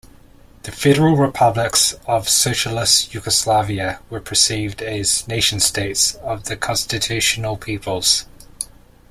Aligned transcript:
The 0.63 0.71
federal 0.71 1.15
republics 1.15 1.93
of 2.07 2.27
Socialist 2.27 3.13
Yugoslavia 3.13 3.99
were 4.09 4.19
perceived 4.19 4.81
as 4.81 5.27
nation-states 5.27 6.15
of 6.23 6.45
the 6.45 6.57
constitutional 6.57 7.55
peoples. 7.55 8.25